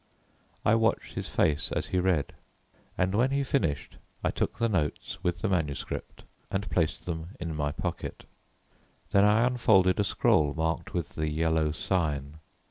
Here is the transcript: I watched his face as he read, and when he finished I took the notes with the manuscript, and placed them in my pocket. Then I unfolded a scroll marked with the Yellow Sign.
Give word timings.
I 0.65 0.73
watched 0.73 1.13
his 1.13 1.29
face 1.29 1.71
as 1.71 1.85
he 1.93 1.99
read, 1.99 2.33
and 2.97 3.13
when 3.13 3.29
he 3.29 3.43
finished 3.43 3.97
I 4.23 4.31
took 4.31 4.57
the 4.57 4.67
notes 4.67 5.23
with 5.23 5.41
the 5.41 5.47
manuscript, 5.47 6.23
and 6.49 6.67
placed 6.71 7.05
them 7.05 7.35
in 7.39 7.55
my 7.55 7.71
pocket. 7.71 8.25
Then 9.11 9.25
I 9.25 9.45
unfolded 9.45 9.99
a 9.99 10.03
scroll 10.03 10.55
marked 10.55 10.95
with 10.95 11.09
the 11.09 11.29
Yellow 11.29 11.71
Sign. 11.71 12.39